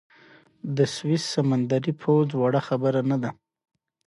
[0.75, 3.31] د سویس سمندري پوځ وړه خبره نه ده.